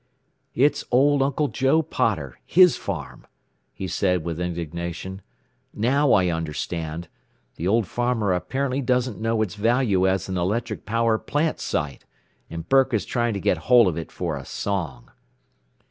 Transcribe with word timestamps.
"It's 0.55 0.83
old 0.89 1.21
Uncle 1.21 1.47
Joe 1.47 1.83
Potter 1.83 2.39
his 2.43 2.75
farm," 2.75 3.27
he 3.71 3.87
said 3.87 4.23
with 4.23 4.39
indignation. 4.39 5.21
"Now 5.75 6.13
I 6.13 6.29
understand. 6.29 7.07
The 7.55 7.67
old 7.67 7.85
farmer 7.85 8.33
apparently 8.33 8.81
doesn't 8.81 9.21
know 9.21 9.43
its 9.43 9.53
value 9.53 10.07
as 10.07 10.27
an 10.27 10.39
electric 10.39 10.87
power 10.87 11.19
plant 11.19 11.59
site, 11.59 12.03
and 12.49 12.67
Burke 12.67 12.95
is 12.95 13.05
trying 13.05 13.35
to 13.35 13.39
get 13.39 13.59
hold 13.69 13.87
of 13.87 13.95
it 13.95 14.11
for 14.11 14.35
a 14.37 14.43
song." 14.43 15.11